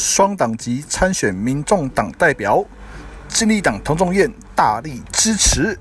[0.00, 2.64] 双党籍参选民众党代表，
[3.28, 5.78] 金力党童仲彦大力支持。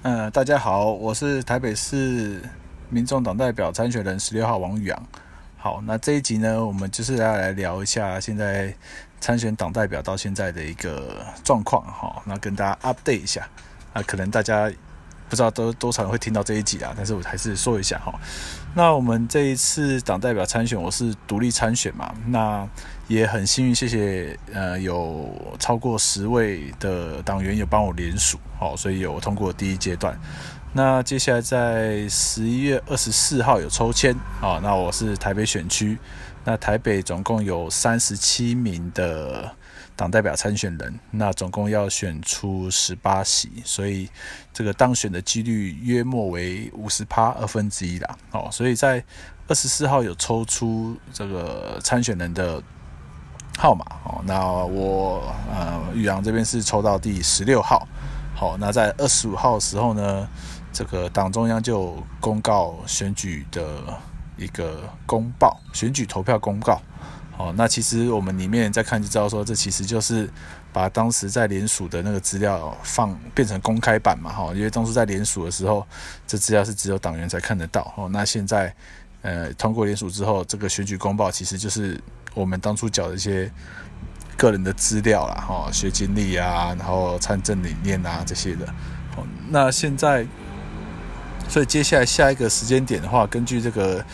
[0.00, 2.40] 嗯，大家好，我是台北市
[2.88, 5.06] 民众党代表参选人十六号王宇阳。
[5.58, 8.74] 好，那这一集呢，我们就是要来聊一下现在
[9.20, 12.22] 参选党代表到现在的一个状况哈。
[12.24, 13.46] 那跟大家 update 一下
[13.92, 14.72] 啊，可能大家。
[15.28, 18.12] 不知道多多少人会听到这一集啊，但是我还是说一下哈。
[18.74, 22.68] 那我们这一次党代表参选，我是独立参选嘛，那
[23.08, 25.28] 也很幸运，谢谢呃有
[25.58, 30.18] 超过十位的党员有帮我联署，好，所以有通过第一阶段。
[30.72, 35.98] 那接下来在十一月二十四号有抽签啊，那我是台北选区，
[36.44, 39.54] 那台北总共有三十七名的。
[39.96, 44.08] 党代表参选人，那总共要选出十八席，所以
[44.52, 48.18] 这个当选的几率约莫为五十趴二分之一啦。
[48.32, 49.04] 哦，所以在
[49.46, 52.60] 二十四号有抽出这个参选人的
[53.56, 54.20] 号码哦。
[54.26, 57.86] 那我呃宇阳这边是抽到第十六号。
[58.34, 60.28] 好，那在二十五号的时候呢，
[60.72, 63.96] 这个党中央就公告选举的
[64.36, 66.80] 一个公报，选举投票公告。
[67.36, 70.30] 哦，那其实我们里面再看就知道，说这其实就是
[70.72, 75.84] 把当时在联署的那个资料放变成公开版嘛，哈，因为当初在联署的时候，
[76.28, 78.72] 这资料是只有党员才看得到，哦，那现在
[79.22, 82.00] 呃通过联署之后，这个选举公报其实就是
[82.34, 83.50] 我们当初缴的一些
[84.36, 88.64] 个人的资料啦，哈，学经历啊，然后参政理念啊这些的，
[89.16, 90.24] 哦，那现在，
[91.48, 94.04] 所以接下来下一个时间点的话，根据这个。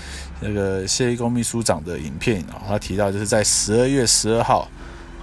[0.43, 4.67] 那个谢一公秘书长的影片啊，他提到就是在十二月十二号，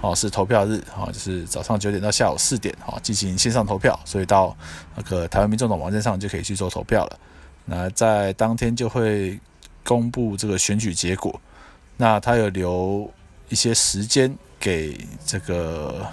[0.00, 4.56] 哦是投票日，哦就是早上九点到下午四点，哦进行线上投票，所以到
[4.94, 7.18] 那个台湾民众的网站上就可以去做投票了。
[7.64, 9.38] 那在当天就会
[9.82, 11.40] 公布这个选举结果，
[11.96, 13.12] 那他有留
[13.48, 16.06] 一些时间给这个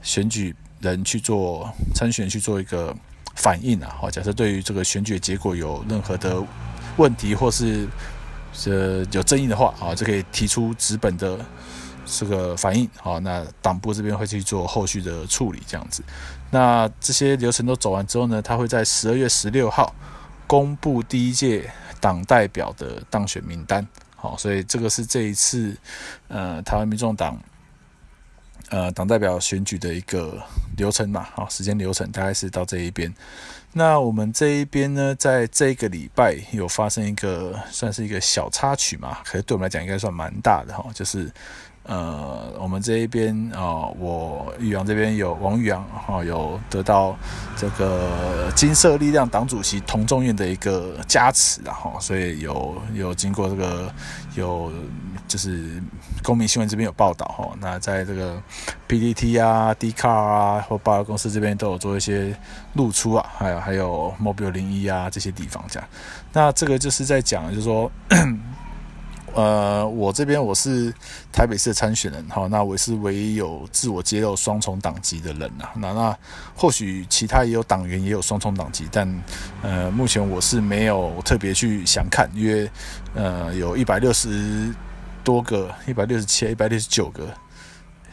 [0.00, 2.96] 选举人去做参选去做一个
[3.34, 6.42] 反应啊，好，假设对于这个选举结果有任何的
[6.96, 7.86] 问题或是。
[8.58, 11.38] 这有争议的话啊，就可以提出纸本的
[12.06, 13.18] 这个反应啊。
[13.18, 16.02] 那党部这边会去做后续的处理，这样子。
[16.50, 19.94] 那这些流程都走完之后呢，他会在十二月十六号
[20.46, 23.86] 公布第一届党代表的当选名单。
[24.14, 25.76] 好，所以这个是这一次
[26.28, 27.38] 呃台湾民众党
[28.70, 30.42] 呃党代表选举的一个
[30.78, 31.26] 流程嘛。
[31.34, 33.12] 好，时间流程大概是到这一边。
[33.78, 41.30] 那我们这一边呢，在这个礼拜有发生一个算是一个小插曲嘛，可是对我们来讲应该算蛮大的哈，就是
[41.82, 47.14] 呃，我们这一边啊、哦，我宇阳这边有王宇阳哈，有得到
[47.54, 53.92] 这个金色力量党主席童仲彦的一个加持然后，所以有有经过这个
[54.36, 54.72] 有。
[55.28, 55.82] 就是
[56.22, 58.40] 公民新闻这边有报道哈，那在这个
[58.88, 62.34] PDT 啊、d c a r 啊或爆料公司这边都有做一些
[62.74, 65.88] 露出啊，还有还有 Mobile 零一啊这些地方这样。
[66.32, 67.90] 那这个就是在讲，就是说，
[69.34, 70.92] 呃，我这边我是
[71.32, 75.68] 台北市的参选人哈，那我是唯一有自我揭露双重党籍的人呐。
[75.76, 76.18] 那那
[76.54, 79.22] 或许其他也有党员也有双重党籍，但
[79.62, 82.70] 呃，目前我是没有特别去想看，因为
[83.14, 84.72] 呃，有一百六十。
[85.26, 87.28] 多个一百六十七、一百六十九个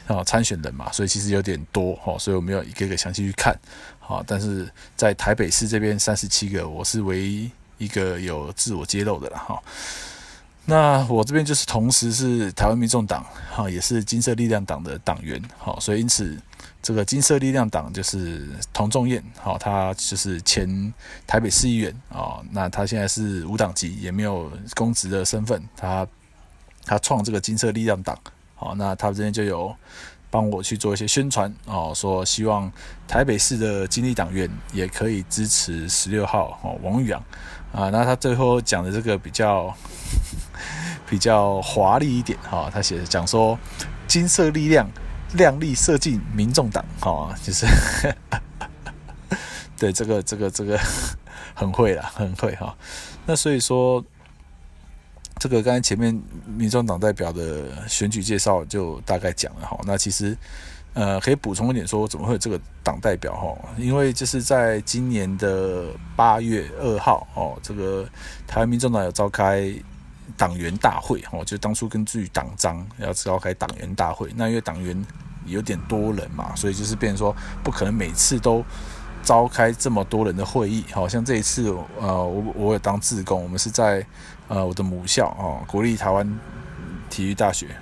[0.08, 3.58] 啊参选人嘛，所以其实有点多哈，所以我没有一个个详细去看
[4.00, 9.62] 好，但是在台北市这边三十七个，我是唯一一个有自我揭露的了哈。
[10.66, 16.38] 那我这边就是同时是台湾民众党哈，也是金色力量党的党员哈，所以因此
[16.82, 20.94] 这个金色力量党就是童仲彦哈，他就是前
[21.28, 26.08] 台北市议员啊，那他现在是无党籍，也没有公职的身份，他。
[26.86, 28.20] 他创这个金色力量党，
[28.56, 29.76] 好，那他这边就有
[30.30, 32.72] 帮我去做一些宣传，哦，说希望
[33.08, 37.22] 台北市的金力党员也可以支持十六号哦王宇阳
[37.74, 39.76] 啊，那他最后讲的这个比较
[41.10, 43.58] 比较华丽一点，哈，他写讲说
[44.08, 44.90] 金色力量
[45.34, 47.66] 亮丽射进民众党，哈，就是
[49.78, 50.80] 对这个这个这个
[51.54, 52.76] 很会啦，很会哈，
[53.26, 54.04] 那所以说。
[55.44, 56.18] 这个刚才前面
[56.48, 60.38] 民众党代表的选举介绍就大概讲了哈，那其实
[60.94, 63.54] 呃可以补充一点说，怎么会有这个党代表哈？
[63.78, 68.08] 因为就是在今年的八月二号哦，这个
[68.48, 69.70] 台湾民众党有召开
[70.38, 75.06] 党员大会哦，就当初根据党章要召开党员大会，那因为党员
[75.46, 78.64] 有点多人嘛，所以就是变成说不可能每次都
[79.24, 81.70] 召开这么多人的会议，好像这一次，
[82.00, 84.06] 呃，我我有当志工，我们是在
[84.54, 86.40] 呃我的母校哦，国立台湾
[87.10, 87.76] 体育大学，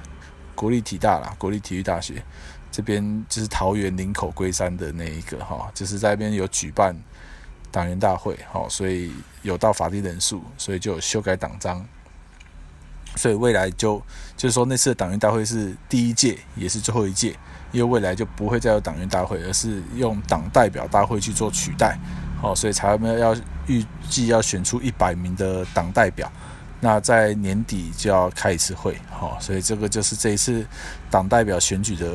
[0.55, 2.23] 国立体大啦，国立体育大学
[2.71, 6.95] 这边就是桃园林口龟山的那一个哈，就是在那边有举办
[7.71, 11.85] 党员大会，好，所以有到法定人数，所以就有修改党章，
[13.17, 14.01] 所以未来就
[14.37, 17.35] 就是说那次的党员大会是第一届，也是最后一届。
[17.73, 21.97] 因为未来就不会再有党员大会，而是用党代表大会去做取代，
[22.41, 23.35] 好，所以才要要
[23.65, 26.29] 预计要选出一百名的党代表，
[26.83, 30.65] 那在年底就要开一次会，好，所以这个就是这一次
[31.09, 32.11] 党代表选举的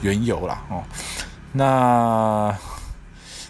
[0.00, 0.82] 缘由啦，哦，
[1.52, 2.58] 那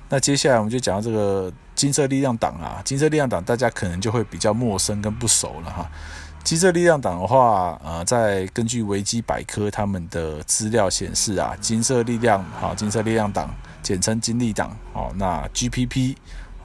[0.08, 5.88] 那接下来我们就讲到这个金色力量党啊，金色力量党大家可能就会比较陌生跟不熟了哈。
[6.42, 13.52] 金色力量党的话，呃，在根据维基百科他们的资料显示啊，金色力量，好，金色力量党，
[13.82, 16.14] 简称金力党，哦，那 GPP，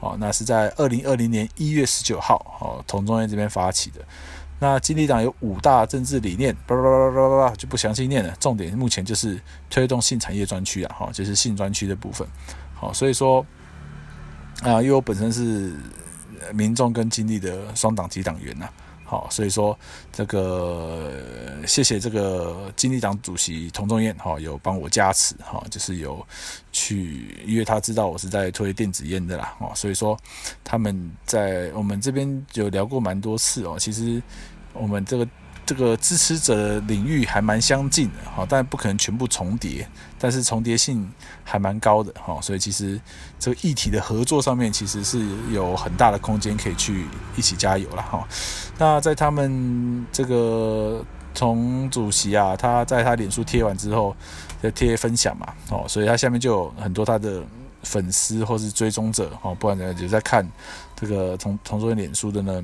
[0.02, 4.00] 哦，那是在二零二零年一月十九号，哦，同中央这边发起的。
[4.58, 8.34] 那金力党有五大政治理念，叭叭叭叭叭叭，就不详细念了。
[8.40, 9.40] 重点目前就是
[9.70, 12.26] 推动性产业专区啊，哈，就是性专区的部分。
[12.74, 13.46] 好，所以说，
[14.62, 15.72] 啊，因为我本身是
[16.52, 18.68] 民众跟金力的双党籍党员呐。
[19.12, 19.78] 好，所以说
[20.10, 21.12] 这个
[21.66, 26.26] 谢谢这个经济党主席童仲彦哈，有帮我加持哈，就是有
[26.72, 30.18] 去，因为他知道我是在推电子烟的啦，哦，所以说
[30.64, 34.22] 他们在我们这边有聊过蛮多次哦，其实
[34.72, 35.28] 我们这个。
[35.64, 39.88] 这个支持者领域还蛮相近的，哈，但不可能全部重叠，
[40.18, 41.08] 但是重叠性
[41.44, 43.00] 还蛮高的，哈，所以其实
[43.38, 47.06] 这个议题的合作上面其实是有很大的空间可以去
[47.36, 48.26] 一起加油了，哈。
[48.76, 54.14] 那在他们这个从主席啊，他在他脸书贴完之后，
[54.60, 57.40] 就贴分享嘛，哦，所以他下面就有很多他的
[57.84, 60.44] 粉丝或是追踪者，哦，不管怎样就在看
[60.96, 62.62] 这个从从这脸书的呢。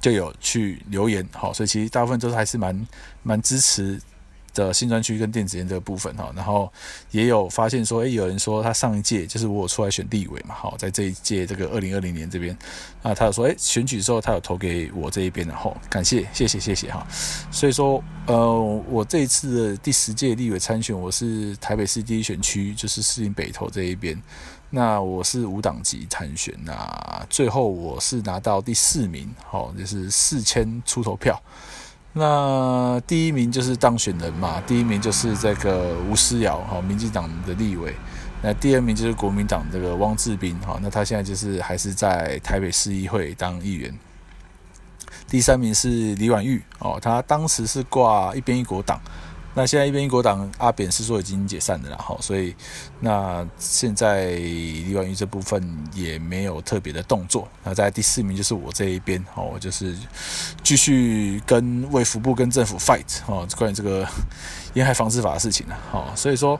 [0.00, 2.86] 就有去留言，好，所以其实大部分都是还是蛮
[3.22, 4.00] 蛮支持
[4.54, 6.70] 的新专区跟电子烟这个部分哈，然后
[7.10, 12.56] 也有发现说，诶，有人说他上一届就是我出来选立委嘛，好，在这一届这个二零二零年这边
[13.02, 17.06] 啊，他有说，诶，选举的时候他有投给我这一边的，吼，感谢，谢谢，谢谢哈，
[17.50, 18.60] 所以说，呃，
[18.90, 24.20] 我这一次的第十届立委参选，我是台北市第一选区，就是士林北投这一边。
[24.74, 31.38] 那我是无党籍参选，那最后我是拿到第四名，好，就是四千出头票。
[32.14, 37.94] 那第一名就是当选人嘛，第一名就是这个吴思瑶，好，民进党的立委。
[38.42, 43.94] 那第二名就是国民党这个汪志斌，好，那他现在就是还是在台北市议会当议员。
[45.28, 48.98] 第三名是李婉玉，哦，他当时是挂一边一国党。
[49.54, 52.54] 那现在一边一国党阿扁是说已经解散了啦，哈，所以
[53.00, 55.62] 那现在李婉玉这部分
[55.94, 57.46] 也没有特别的动作。
[57.62, 59.94] 那在第四名就是我这一边，哦，我就是
[60.62, 64.08] 继续跟卫福部跟政府 fight，哦，关于这个
[64.72, 66.58] 烟害防治法的事情呢，哦，所以说，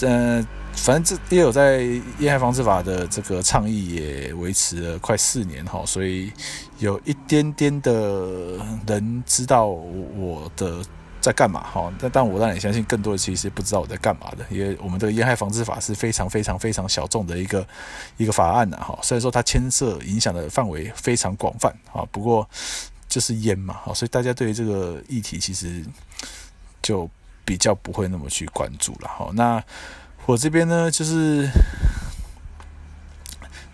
[0.00, 0.42] 呃，
[0.72, 1.82] 反正这也有在
[2.20, 6.32] 烟害防治法的这个倡议也维持了快四年，哈，所以
[6.78, 10.82] 有一点点的人知道我的。
[11.24, 11.62] 在干嘛？
[11.62, 17.66] 哈，但但我当然也相信，更多的其实不知道我在干嘛的，因为我们这个烟害防治法是非常非常非常小众的一个
[18.18, 22.46] 一个法案呐，哈，虽然说它牵涉影响的范围非常广泛，哈，不过
[23.08, 25.82] 就是烟嘛，哈，所以大家对于这个议题其实
[26.82, 27.08] 就
[27.42, 29.30] 比较不会那么去关注了，哈。
[29.32, 29.64] 那
[30.26, 31.48] 我这边呢，就是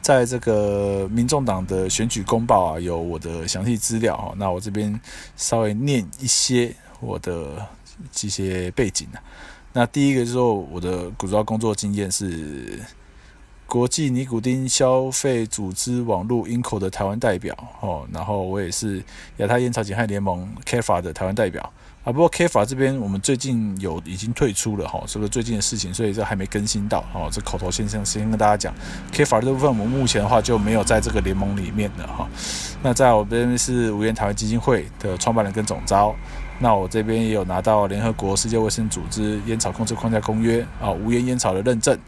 [0.01, 5.01] 在这个民众党的选举公报啊，有我的详细资料，哈，那我这边
[5.37, 6.73] 稍微念一些。
[7.00, 7.66] 我的
[8.12, 9.19] 这些背景啊，
[9.73, 12.78] 那第一个就是，我的主要工作经验是
[13.66, 19.02] 国际尼古丁消费组织网络 INCO 的台湾代表哦，然后我也是
[19.38, 21.73] 亚太烟草减害联盟 CAFA 的台湾代表。
[22.02, 27.28] 啊，不过 K 法这边我们最近有已经退出了哈，这个最近的事情，所以这还没更新到哦。
[27.30, 28.75] 这口头先生先跟大家讲
[29.12, 32.26] ，K 法这部分我们目前的话就没有在这个联盟里面了哈。
[32.83, 36.16] 那在我这边是无烟台湾基金会的创办人跟总召，
[36.62, 41.99] 那我这边也有拿到联合国世界卫生组织烟草控制框架公约啊无烟烟草的认证，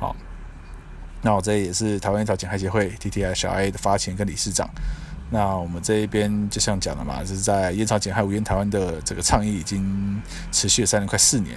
[0.00, 0.16] 好，
[1.22, 4.68] 那我这也是台湾烟草减害协会 TTI 小 A 的发起跟理事长。
[5.30, 11.56] 那我们这一边就像讲了嘛，就是在烟草减害无烟台湾的这个倡议已经持续了三年快四年。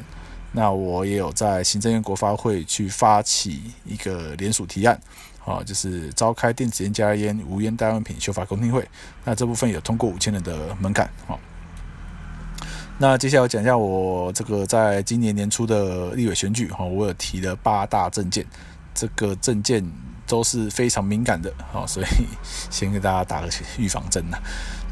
[0.51, 4.95] 那我也有在行政院国发会去发起一个联署提案，
[5.43, 8.87] 啊，就是召开电子烟、加烟、无烟代用品修法公听会。
[9.25, 11.39] 那这部分有通过五千人的门槛，好。
[12.99, 18.45] 那接下来我讲一下我这个在今年年初的立委选举，哈，我有提了八大政见。
[18.93, 19.83] 这个政见
[20.27, 22.05] 都是非常敏感的，好，所以
[22.69, 24.37] 先给大家打个预防针呐。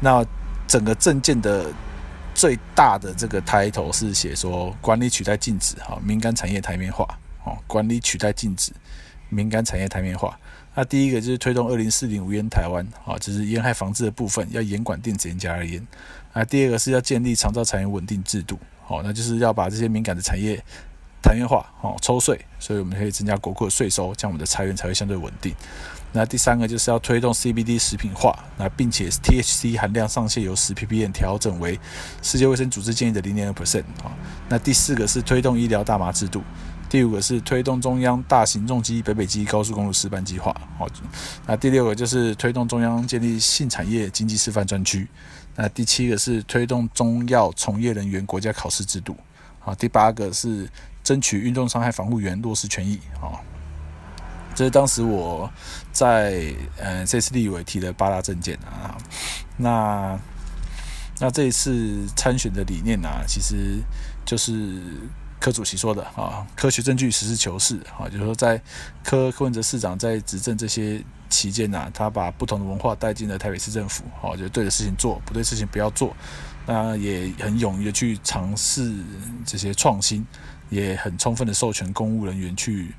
[0.00, 0.24] 那
[0.66, 1.72] 整个政见的
[2.34, 7.06] 最大的这个抬头是写说，管理取代禁止，哈，敏感产业台面化，
[7.44, 8.72] 哦，管理取代禁止，
[9.28, 10.36] 敏感产业台面化。
[10.74, 15.86] 那第一个就是推动二零四零无烟台湾，啊，就是烟害防治的部分要严管电子烟加热烟。
[16.32, 20.58] 那第二个是要建立长照产业稳定制度，哦，那就是要把这些敏感的产业
[21.22, 25.54] 产业化，哦，抽税，所以我们可以增加国库的税收，这样我们的财源才会相对稳定。
[26.12, 31.78] 那第三个就是要推动 CBD 食品化，那并且 THC 含量上限由十 ppm 调整为
[32.20, 34.12] 世界卫生组织建议的零点二 percent，啊，
[34.48, 36.42] 那第四个是推动医疗大麻制度。
[36.90, 40.86] 第五个是推动中央大型重机北北基高速公路示范计划，好，
[41.46, 45.08] 那第六个就是推动中央建立性产业经济示范专区，
[45.56, 49.16] 那第七个是推动中药从业人员国家考试制度，
[49.58, 50.68] 好，第八个是
[51.02, 53.42] 争取运动伤害防护员落实权益，好，
[54.54, 55.50] 这是当时我
[55.92, 58.96] 在呃这次立委提的八大政见啊，
[59.56, 60.18] 那
[61.18, 63.80] 那这一次参选的理念呢、啊，其实
[64.24, 64.80] 就是。
[65.42, 68.62] 柯主席说的啊，科学证据实事求是啊，就是说在
[69.02, 76.14] 柯柯文哲市长在执政这些期间呐，他把不同的文化带进了台北市政府，哦，就对的事情做，不对事情不要做，
[76.64, 78.94] 那也很勇于的去尝试
[79.44, 80.24] 这些创新，
[80.72, 82.94] 也很充分的授权公务人员去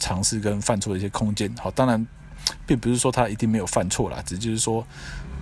[0.00, 1.54] 尝试跟犯错的一些空间。
[1.62, 2.04] 好，当然
[2.66, 4.84] 并不是说他一定没有犯错啦，只就是说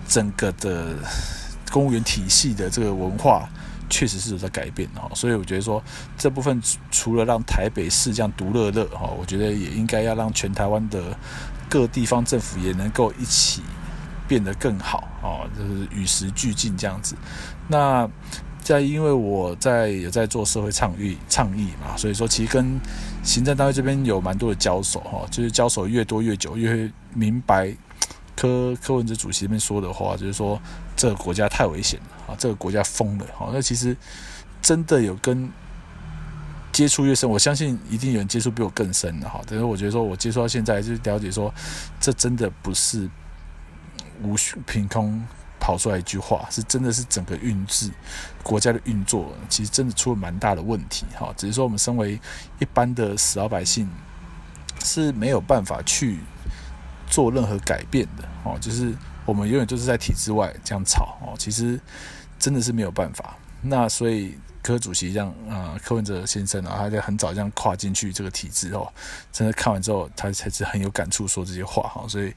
[0.09, 0.97] 整个的
[1.71, 3.49] 公务员体系的这个文化。
[3.89, 5.81] 确实是有在改变哦，所以我觉得说
[6.19, 11.17] 这部分除了让台北市这样独乐乐哈，我觉得也应该要让全台湾的
[11.69, 13.63] 各地方政府也能够一起
[14.27, 17.15] 变得更好啊，就是与时俱进这样子。
[17.69, 18.11] 那
[18.67, 22.81] 在因为我在有在做社会倡议倡议嘛，所以说其实跟
[23.23, 27.73] 行政单位这边有蛮多的交手哈，就是交手越多越久，越明白
[28.35, 30.61] 柯柯文哲主席这边说的话，就是说
[30.97, 32.07] 这个国家太危险了。
[32.27, 33.27] 啊，这个国家疯了！
[33.37, 33.97] 好，那其实
[34.61, 35.49] 真的有跟
[36.73, 39.41] 接触越深，我相信一定有人接触比我更深的哈。
[39.47, 41.55] 但是我觉得说，我接触到现在，就了解说，
[42.01, 43.09] 这真的不是
[44.25, 45.25] 无序凭空
[45.67, 47.91] 跑出来一句话，是真的是整个运制
[48.41, 51.35] 国家的运作，其实真的出了蛮大的问题哈。
[51.37, 52.21] 只是说，我们身为
[52.61, 53.91] 一般的死老百姓
[54.85, 56.21] 是没有办法去
[57.11, 58.95] 做任何改变的哦，就是
[59.25, 61.81] 我们永远就是在体制外这样吵哦，其实。
[62.39, 68.87] 真的是没有办法，那所以柯主席这样啊、柯文哲先生啊，他在很早这样跨进去这个体制哦，
[69.33, 72.35] 真的看完之后，他才是很有感触说这些话哈，所以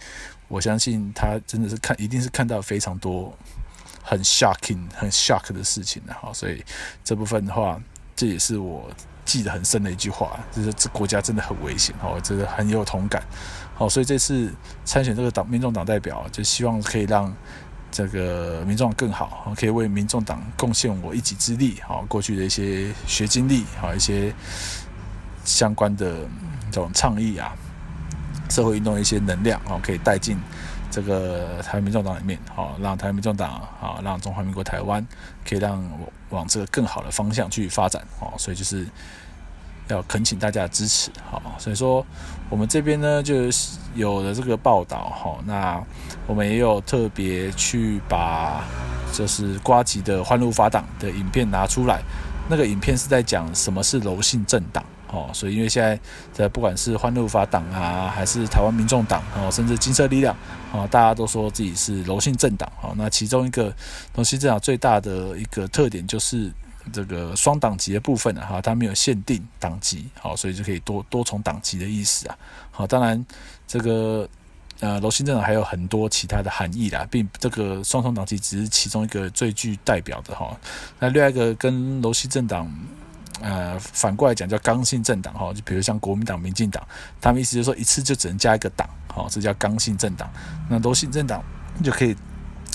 [0.49, 3.33] 我相信他真的是看，一定是看到非常多
[4.03, 6.61] 很 shocking、很 shock 的事情的哈，所以
[7.01, 7.79] 这部分的话，
[8.17, 8.91] 这也是我
[9.23, 13.23] 记得很深的一句话，就是这国家真的很危险哦，我真的很有同感，
[13.73, 14.53] 好，所以这次
[14.83, 17.33] 参选这个党民众党代表，就希望可以让。
[17.91, 24.31] 这个民众更好，可以为民众党贡献我一己之力，好，过去的一些学经历，好，一些
[25.43, 26.19] 相关的
[26.69, 27.51] 这种倡议啊，
[28.49, 30.37] 社会运动一些能量，哦，可以带进
[30.91, 35.05] 这个台湾民众党里面，好，让台湾民众党，好，让中华民国台湾
[35.47, 35.83] 可以让
[36.29, 38.85] 往这个更好的方向去发展，哦，所以就是。
[39.91, 42.05] 要恳请大家的支持，好，所以说
[42.47, 43.33] 我们这边呢就
[43.95, 45.83] 有了这个报道，好，那
[46.27, 48.63] 我们也有特别去把
[49.11, 52.03] 就是瓜吉的欢乐法党的影片拿出来，
[52.47, 55.99] 那个影片是在讲什么是柔性政党，哦，所以因为现在
[56.31, 60.35] 在不管是欢乐法党啊，还是台湾民众党，哦，甚至金色力量，
[60.71, 63.73] 哦，大家都说自己是柔性政党，哦，那其中一个
[64.15, 66.51] 柔性政党最大的一个特点就是。
[66.91, 72.35] 这个双党籍的部分哈，它没有限定党籍，好，所以就可以多多重党籍的意思啊。
[72.71, 73.23] 好，当然
[73.67, 74.27] 这个
[74.79, 80.57] 呃柔性政党还有很多其他的含义啦，并这个双重党籍只是其中一个最具代表的哈。
[80.97, 82.67] 那另外一个跟柔性政党
[83.41, 86.85] 呃反过来讲叫刚性政党哈，就比如像国民党、民进党，
[87.21, 90.29] 他们意思就是说一次就只能加一个党，好，这叫刚性政党。
[90.69, 91.43] 那柔性政党
[91.83, 92.15] 就可以。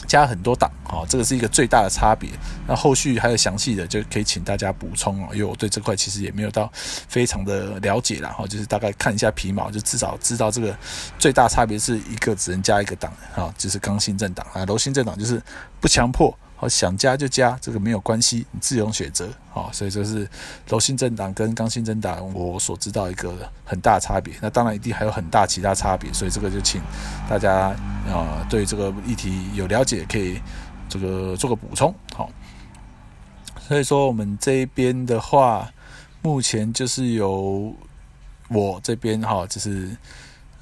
[0.06, 2.28] 加很多党，好，这个是一个最大的差别。
[2.66, 10.76] 那后续还有详细的，就可以请大家补充哦，因为我对这块其实也没有到非常的了解啦，哈，就是大概看一下皮毛，就至少知道这个
[11.18, 15.42] 最大差别是一个只能加一个党，哈，就是刚性政党啊，柔性政党就是
[15.80, 16.36] 不强迫。
[16.64, 19.28] 好，想加就加，这个没有关系，你自由选择。
[19.52, 20.26] 好，所以这是
[20.66, 24.32] 柔性政党跟刚性政党我所知道一个很大的差别。
[24.40, 26.80] 那当然一定还有很大其他差别，所以这个就请
[27.28, 27.76] 大家啊、
[28.08, 30.40] 呃、对这个议题有了解，可以
[30.88, 31.94] 这个做个补充。
[32.14, 32.30] 好，
[33.68, 35.70] 所以说我们这边的话，
[36.22, 37.76] 目前就是由
[38.48, 39.94] 我这边哈，就是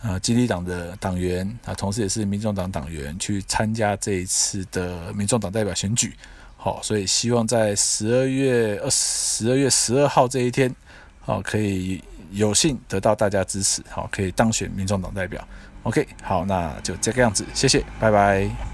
[0.02, 6.12] 呃，基地党的党员啊，同时也是民众党党员，去参加这一次的民众党代表选举。
[6.56, 10.74] 好，所以希望在十二月二十二月十二号这一天，
[11.20, 15.46] 好，可以有幸得到大家支持，好，可以当选民众党代表。
[15.84, 18.71] OK，好，那就这个样子，谢谢，拜拜。